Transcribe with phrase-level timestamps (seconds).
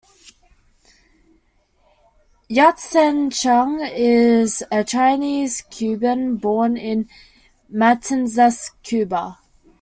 [2.49, 7.07] Yat-Sen Chang is a Chinese Cuban born in
[7.71, 9.37] Matanzas, Cuba.